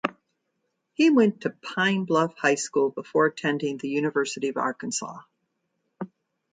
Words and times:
He 0.93 1.11
went 1.11 1.41
to 1.41 1.51
Pine 1.51 2.05
Bluff 2.05 2.35
High 2.35 2.55
School 2.55 2.89
before 2.89 3.27
attending 3.27 3.77
the 3.77 3.89
University 3.89 4.49
of 4.49 4.57
Arkansas. 4.57 5.19